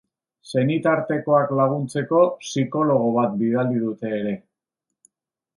[0.51, 4.37] Senitartekoak laguntzeko psikologo bat bidali dute ere.